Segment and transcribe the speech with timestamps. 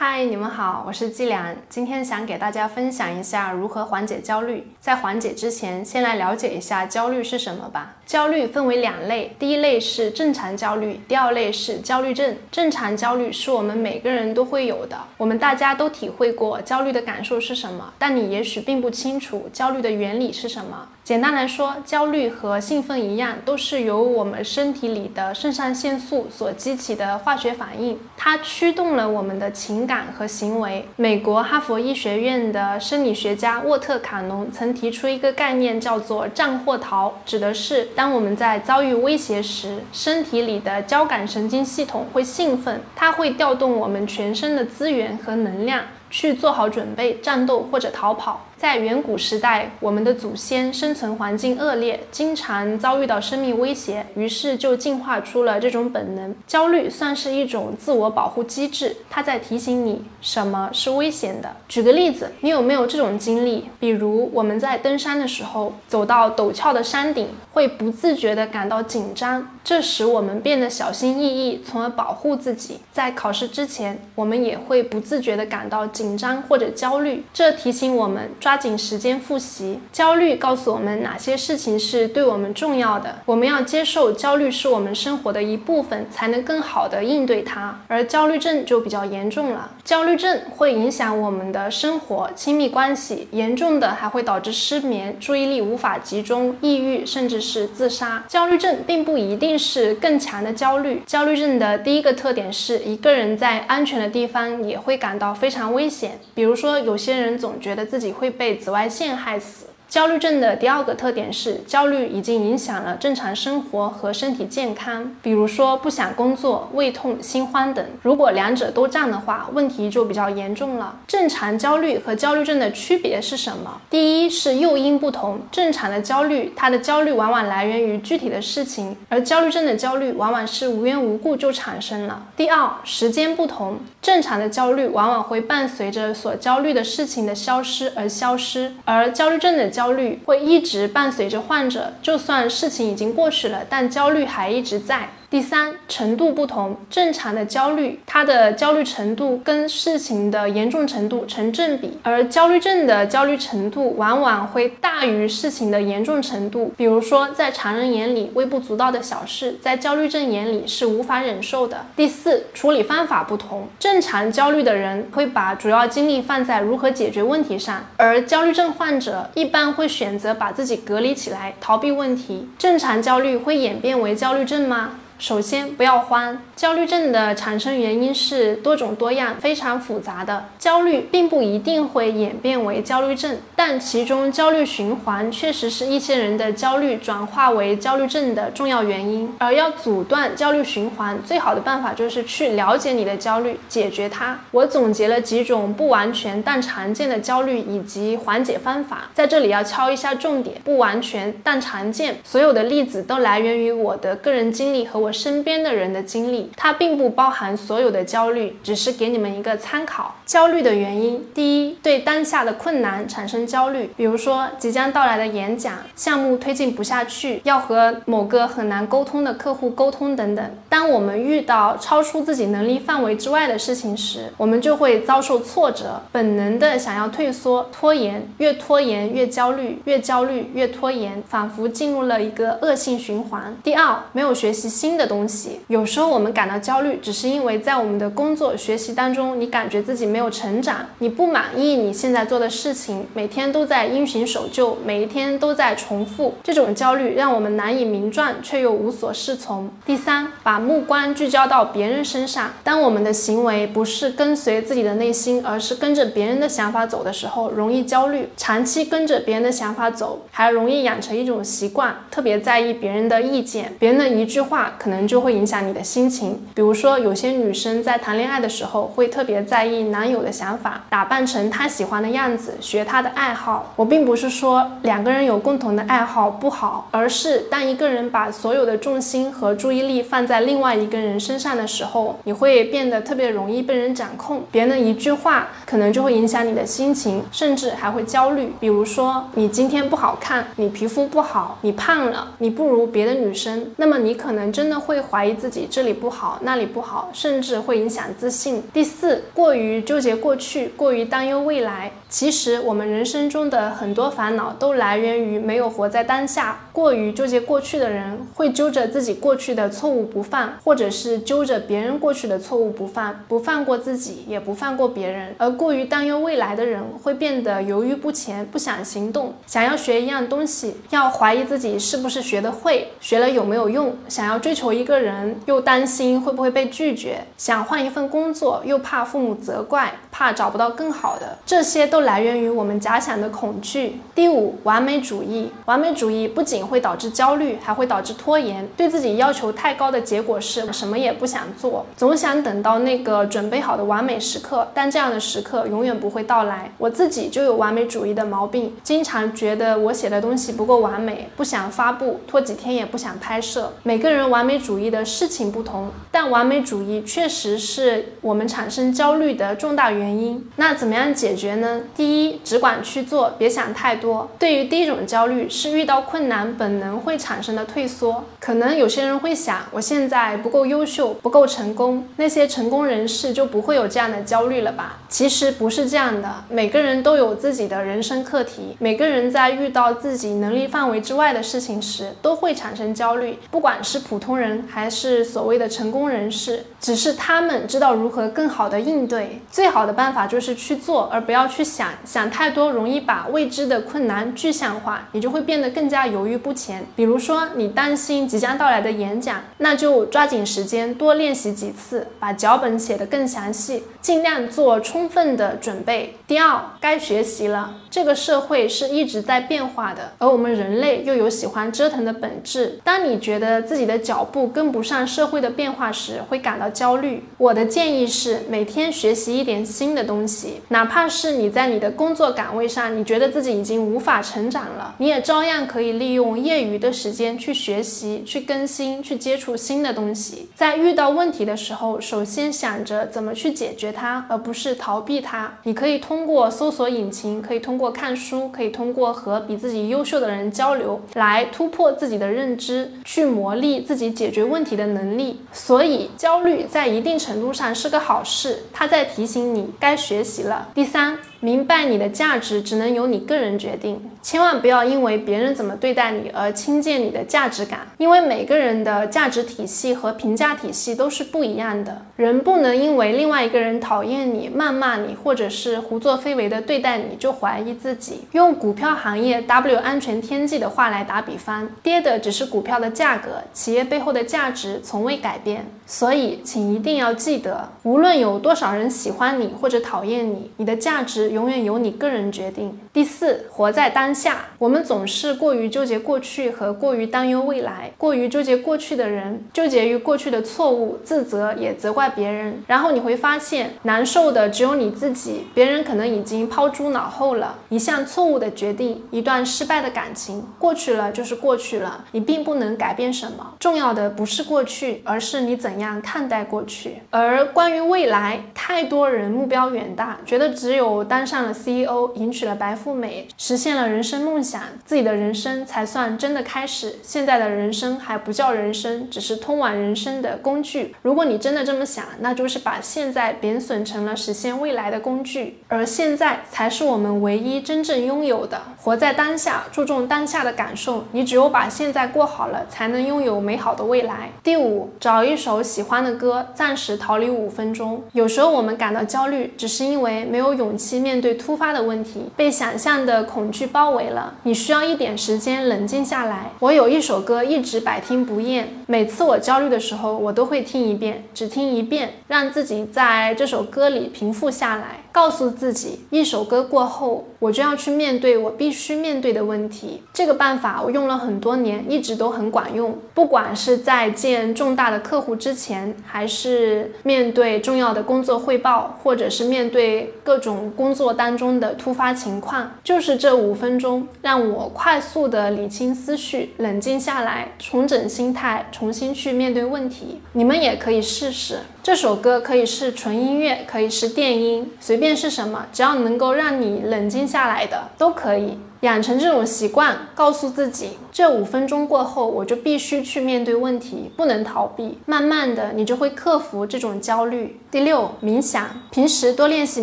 [0.00, 4.64] 嗨，你们好，我是季良，今天想给大家分享一下如何缓解焦虑。
[4.78, 7.96] 在缓解之前，先来了解一下焦虑是什么吧。
[8.06, 12.36] 焦虑分为两类，第一类是正常焦虑，第二类是焦虑症。
[12.52, 20.90] 正常焦虑是我们每个人都会有的，我们大家都体会过焦虑的感受是什么，但你也许并不清楚焦虑的原理是什么。
[21.08, 30.86] 简单来说，焦虑和兴奋一样，都是由我们身体里的肾上腺素所激起的化学反应，它驱动了我们的情感和行为。
[30.96, 48.44] 美国哈佛医学院的生理学家沃特卡农曾提出一个概念，叫做“战或逃”，指的是当我们在遭遇威胁时，身体里的交感神经系统会兴奋，它会调动我们全身的资源和能量，去做好准备战斗或者逃跑。
[48.56, 56.34] 在远古时代，我们的祖先生存环境恶劣，经常遭遇到生命威胁，于是就进化出了这种本能。
[56.44, 61.54] 焦虑算是一种自我保护机制，它在提醒你什么是危险的。
[61.68, 63.68] 举个例子，你有没有这种经历？
[63.78, 72.78] 比如我们在登山的时候，走到陡峭的山顶，会不自觉地感到紧张，这使我们变得小心翼翼，从而保护自己。
[72.90, 78.30] 在考试之前，我们也会不自觉地感到紧张或者焦虑，这提醒我们。
[78.40, 79.78] 抓紧时间复习。
[79.92, 83.16] 焦虑告诉我们哪些事情是对我们重要的。
[83.26, 87.78] 我们要接受焦虑是我们生活的一部分，才能更好的应对它。
[87.88, 89.72] 而焦虑症就比较严重了。
[89.84, 98.24] 焦虑症会影响我们的生活、亲密关系，严重的还会导致失眠、注意力无法集中、抑郁，甚至是自杀。
[98.26, 101.02] 焦虑症并不一定是更强的焦虑。
[101.04, 106.20] 焦虑症的第一个特点是一个人在安全的地方也会感到非常危险。
[106.34, 108.28] 比如说，有些人总觉得自己会。
[108.38, 109.66] 被紫外线害死。
[109.88, 117.82] 焦虑症的第二个特点是，焦虑已经影响了正常生活和身体健康，比如说不想工作、胃痛、心慌等。
[118.02, 120.96] 如果两者都占的话，问题就比较严重了。
[121.06, 123.80] 正常焦虑和焦虑症的区别是什么？
[123.88, 132.26] 第一是诱因不同，正常的焦虑，它的焦虑往往来源于具体的事情，而焦虑症的焦虑往往是无缘无故就产生了。
[132.36, 139.72] 第二，时间不同，正常的焦虑往往会伴随着所焦虑的事情的消失而消失，而焦虑症的。
[139.78, 145.08] 焦虑会一直伴随着患者，就算事情已经过去了，但焦虑还一直在。
[145.30, 156.72] 第三，程度不同，正常的焦虑，它的焦虑程度跟事情的严重程度成正比，而焦虑症的焦虑程度往往会大于事情的严重程度。
[156.78, 161.84] 比如说，在常人眼里微不足道的小事，在焦虑症眼里是无法忍受的。
[161.94, 172.48] 第四，处理方法不同，正常焦虑的人会把主要精力放在如何解决问题上，而焦虑症患者一般会选择把自己隔离起来，逃避问题。
[172.58, 174.92] 正常焦虑会演变为焦虑症吗？
[175.18, 176.38] 首先，不要慌。
[176.54, 180.46] 焦虑症的产生原因是多种多样、非常复杂的。
[180.58, 189.32] 焦虑并不一定会演变为焦虑症，但其中焦虑循环确实是一些人的焦虑转化为焦虑症的重要原因。
[189.38, 194.38] 而要阻断焦虑循环，最好的办法就是去了解你的焦虑，解决它。
[194.52, 202.18] 我总结了几种不完全但常见的焦虑以及缓解方法，在这里要敲一下重点：不完全但常见。
[202.24, 205.07] 所有的例子都来源于我的个人经历和我。
[205.08, 210.14] 我身边的人的经历，它并不包含所有的焦虑，只是给你们一个参考。
[210.26, 220.44] 焦虑的原因，第一，对当下的困难产生焦虑，比如说即将到来的演讲项目推进不下去，要和某个很难沟通的客户沟通等等。
[220.68, 233.56] 当我们遇到超出自己能力范围之外的事情时，我们就会遭受挫折，本能的想要退缩、拖延，越拖延越焦虑，越焦虑越拖延，仿佛进入了一个恶性循环。
[233.64, 249.70] 第二，没有学习新的东西，有时候我们感到焦虑，只是因为在我们的工作学习当中，你感觉自己没有成长，你不满意你现在做的事情，每天都在因循守旧，每一天都在重复，这种焦虑让我们难以名状，却又无所适从。
[249.86, 258.28] 第三，把目光聚焦到别人身上，当我们的行为不是跟随自己的内心，而是跟着别人的想法走的时候，容易焦虑。
[258.36, 264.74] 长期跟着别人的想法走，还容易养成一种习惯，特别在意别人的意见，别人的一句话。
[264.88, 266.40] 可能就会影响你的心情。
[266.54, 273.74] 比如说，有些女生在谈恋爱的时候会特别在意男友的想法，打扮成他喜欢的样子，学他的爱好。
[273.76, 284.44] 我并不是说两个人有共同的爱好不好，而是当一个人把所有的重心和注意力放在另外一个人身上的时候，你会变得特别容易被人掌控。
[284.50, 288.54] 别人的一句话可能就会影响你的心情，甚至还会焦虑。
[288.58, 294.77] 比如说，你今天不好看，你皮肤不好，你胖了，你不如别的女生，那么你可能真的。
[294.78, 298.62] 会怀疑自己这里不好，那里不好，甚至会影响自信。
[298.72, 301.92] 第四，过于纠结过去，过于担忧未来。
[302.08, 306.60] 其实我们人生中的很多烦恼都来源于没有活在当下。
[306.72, 315.34] 过于纠结过去的人，会揪着自己过去的错误不放，或者是揪着别人过去的错误不放，不放过自己，也不放过别人。
[315.36, 319.34] 而过于担忧未来的人，会变得犹豫不前，不想行动。
[319.46, 323.94] 想要学一样东西，要怀疑自己是不是学得会，学了有没有用。
[324.08, 327.24] 想要追求一个人，又担心会不会被拒绝。
[327.36, 331.38] 想换一份工作，又怕父母责怪，怕找不到更好的。
[331.44, 331.88] 这些。
[331.88, 333.98] 都来源于我们假想的恐惧。
[334.14, 335.50] 第五，完美主义。
[335.64, 338.68] 完美主义不仅会导致焦虑，还会导致拖延。
[338.76, 344.68] 对自己要求太高的结果是什么也不想做，总想等到那个准备好的完美时刻。
[344.74, 346.70] 但这样的时刻永远不会到来。
[346.76, 353.72] 我自己就有完美主义的毛病，经常觉得我写的东西不够完美，不想发布，拖几天也不想拍摄。
[353.82, 360.42] 每个人完美主义的事情不同，但完美主义确实是我们产生焦虑的重大原因。
[360.56, 361.82] 那怎么样解决呢？
[361.94, 364.30] 第一，只管去做，别想太多。
[364.38, 368.24] 对于第一种焦虑，是遇到困难本能会产生的退缩。
[368.40, 374.98] 可能有些人会想，我现在不够优秀，不够成功，那些成功人士就不会有这样的焦虑了吧？
[375.08, 383.38] 其实不是这样的，每个人都有自己的人生课题，每个人在遇到自己能力范围之外的事情时，都会产生焦虑。
[383.50, 389.40] 不管是普通人还是所谓的成功人士，只是他们知道如何更好的应对。
[389.50, 391.68] 最好的办法就是去做，而不要去。
[391.68, 396.82] 想想太多，容易把未知的困难具象化，你就会变得更加犹豫不前。
[396.96, 406.14] 比如说，你担心即将到来的演讲，那就抓紧时间多练习几次，把脚本写得更详细，尽量做充分的准备。
[406.26, 407.74] 第二，该学习了。
[407.90, 412.78] 这个社会是一直在变化的，而我们人类又有喜欢折腾的本质。
[412.84, 417.24] 当你觉得自己的脚步跟不上社会的变化时，会感到焦虑。
[417.38, 430.48] 我的建议是，每天学习一点新的东西，哪怕是你在你的工作岗位上，你觉得自己已经无法成长了，你也照样可以利用业余的时间去学习、去更新、去接触新的东西。
[430.54, 435.52] 在遇到问题的时候，首先想着怎么去解决它，而不是逃避它。
[435.64, 437.58] 你可以通过搜索引擎，可以。
[437.58, 445.40] 通过看书，可以通过和比自己优秀的人交流，来突破自己的认知，去磨砺自己解决问题的能力。
[445.52, 450.68] 所以，焦虑在一定程度上是个好事，它在提醒你该学习了。
[450.72, 451.18] 第三。
[451.40, 462.02] 明白你的价值只能由你个人决定，千万不要因为别人怎么对待你而轻贱你的价值感，因为每个人的价值体系和评价体系都是不一样的。
[462.16, 468.22] 人不能因为另外一个人讨厌你、谩骂你，或者是胡作非为的对待你就怀疑自己。
[468.32, 475.66] 用股票行业 W 安全天际的话来打比方，跌的只是股票的价格，企业背后的价值从未改变。
[475.86, 481.27] 所以，请一定要记得，无论有多少人喜欢你或者讨厌你，你的价值。
[481.30, 482.78] 永远由你个人决定。
[482.92, 484.46] 第四，活在当下。
[484.58, 487.90] 我们总是过于纠结过去和过于担忧未来。
[487.96, 492.62] 过于纠结过去的人，纠结于过去的错误，自责也责怪别人。
[492.66, 497.58] 然后你会发现，难受的只有你自己，别人可能已经抛诸脑后了。
[497.68, 503.54] 一项错误的决定，一段失败的感情，过去了就是过去了，你并不能改变什么。
[503.60, 506.96] 重要的不是过去，而是你怎样看待过去。
[507.10, 517.00] 而关于未来，太多人目标远大，觉得只有当当上了 CEO，迎娶了白富美，实现了人生梦想，自己的人生才算真的开始。
[517.02, 520.94] 现在的人生还不叫人生，只是通往人生的工具。
[521.02, 528.62] 如果你真的这么想，那就是把现在贬损成了实现未来的工具，而现在才是我们唯一真正拥有的。
[528.80, 531.02] 活在当下，注重当下的感受。
[531.10, 534.30] 你只有把现在过好了，才能拥有美好的未来。
[534.44, 538.04] 第五，找一首喜欢的歌，暂时逃离五分钟。
[538.12, 541.18] 有时候我们感到焦虑，只是因为没有勇气面。
[541.18, 546.52] 对突发的问题，被想象的恐惧包围了，你需要一点时间冷静下来。
[546.60, 555.00] 我有一首歌一直百听不厌，每次我焦虑的时候，我都会听一遍，只听一遍，让自己在这首歌里平复下来。
[555.12, 560.02] 告诉自己，一首歌过后，我就要去面对我必须面对的问题。
[560.12, 562.96] 这个办法我用了很多年，一直都很管用。
[563.14, 580.20] 不管是在见重大的客户之前，还是面对重要的工作汇报，或者是面对各种工作当中的突发情况，就是这五分钟，让我快速的理清思绪，冷静下来，重整心态，重新去面对问题。
[580.32, 581.58] 你们也可以试试。
[581.88, 588.58] 这首歌可以是纯音乐，可以是电音，随便是什么，只要能够让你冷静下来的都可以。
[588.80, 594.98] 养成这种习惯，告诉自己，这五分钟过后，我就必须去面对问题，不能逃避。
[595.04, 597.60] 慢慢的，你就会克服这种焦虑。
[597.70, 599.82] 第六，冥想，平时多练习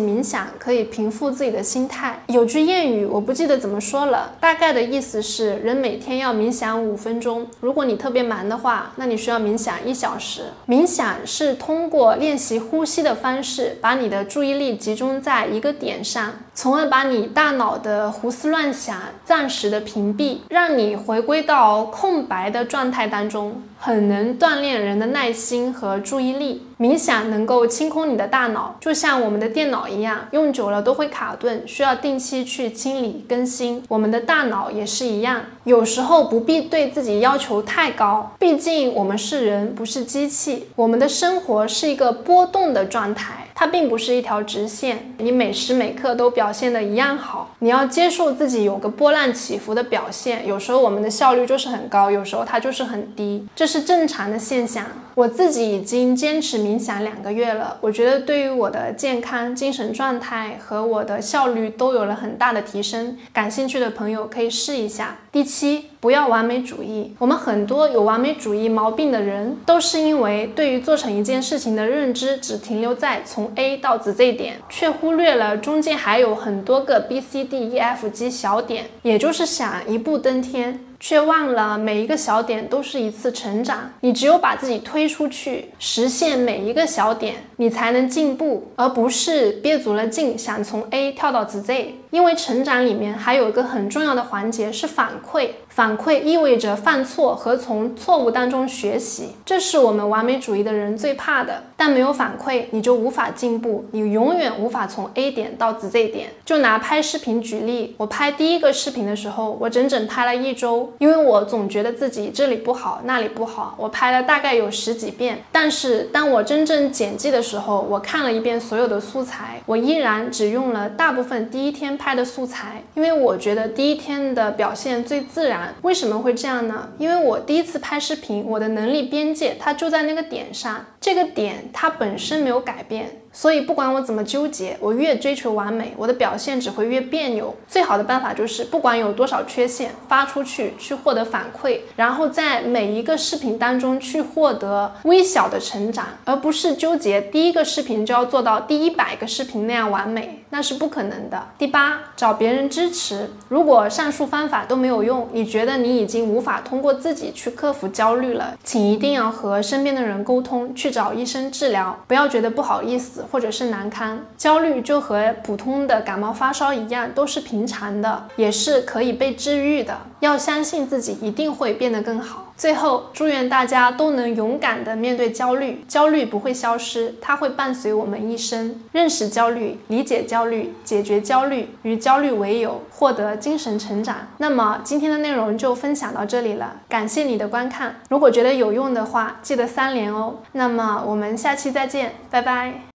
[0.00, 2.22] 冥想，可以平复自己的心态。
[2.28, 7.46] 有句谚语，我不记得怎么说了，大概的意思是，人每天要冥想五分钟。
[7.60, 10.46] 如果你特别忙的话，那你需要冥想一小时。
[10.66, 18.96] 冥想是通过练习呼吸的方式，把你的注意力集中在一个点上，从而把你大脑的胡思乱想
[19.26, 23.62] 暂时的屏蔽，让你回归到空白的状态当中。
[23.78, 26.62] 很能锻炼人的耐心和注意力。
[26.78, 33.82] 冥想能够清空你的大脑，就像我们的电脑一样，用久了都会卡顿，需要定期去清理更新。
[33.88, 40.66] 我们的大脑也是一样，有时候不必对自己要求太高，毕竟我们是人，不是机器。
[40.76, 47.54] 我们的生活是一个波动的状态，它并不是一条直线，你每时每刻都表现的一样好。
[47.60, 54.86] 你要接受自己有个波浪起伏的表现，有时候我们的效率就是很高，有时候它就是很低，这是是正常的现象。
[55.14, 63.18] 我自己已经坚持冥想两个月了，我觉得对于我的健康、精神状态和我的效率都有了很大的提升。
[63.34, 65.18] 感兴趣的朋友可以试一下。
[65.30, 67.12] 第七，不要完美主义。
[67.18, 80.78] 我们很多有完美主义毛病的人，都是因为对于做成一件事情的认知只停留在从 A 到 Z 点，却忽略了中间还有很多个 B、C、D、E、F、G 小点，也就是想一步登天。
[80.98, 83.92] 却忘了每一个小点都是一次成长。
[84.00, 91.94] 你只有把自己推出去，实现每一个小点，你才能进步，而不是憋足了劲想从 A 跳到 Z。
[92.10, 101.62] 因为成长里面还有一个很重要的环节是反馈，反馈意味着犯错和从错误当中学习，这是我们完美主义的人最怕的。
[101.76, 106.30] 但没有反馈，你就无法进步，你永远无法从 A 点到 Z 点。
[106.44, 115.42] 就拿拍视频举例，我拍第一个视频的时候，我整整拍了一周，因为我总觉得自己这里不好，那里不好，我拍了大概有十几遍。
[115.50, 121.96] 但是当我真正剪辑的时候，我看了一遍所有的素材，我依然只用了大部分第一天。
[121.96, 125.74] 拍的素材，因为我觉得第一天的表现最自然。
[125.82, 126.88] 为什么会这样呢？
[126.98, 133.08] 因为我第一次拍视频，我的能力边界它就在那个点上，这个点它本身没有改变。
[133.36, 137.54] 所以不管我怎么纠结，我越追求完美，我的表现只会越别扭。
[137.68, 151.48] 最好的办法就是，不管有多少缺陷，发出去去获得反馈，然后在每一个视频当中去获得微小的成长，而不是纠结第一个视频就要做到第一百个视频那样完美，那是不可能的。
[151.58, 153.28] 第八，找别人支持。
[153.50, 163.24] 如果上述方法都没有用，你觉得你已经无法通过自己去克服焦虑了，请一定要和身边的人沟通，去找医生治疗，不要觉得不好意思。
[163.30, 169.96] 或者是难堪，焦虑就和普通的感冒发烧一样，都是平常的，也是可以被治愈的。
[170.20, 172.44] 要相信自己一定会变得更好。
[172.56, 178.82] 最后，祝愿大家都能勇敢地面对焦虑，焦虑不会消失，它会伴随我们一生。
[178.92, 184.16] 认识焦虑，理解焦虑，解决焦虑，与焦虑为友，获得精神成长。
[184.38, 187.96] 那么今天的内容就分享到这里了，感谢你的观看。
[188.08, 190.36] 如果觉得有用的话，记得三连哦。
[190.52, 192.86] 那么我们下期再见，拜拜。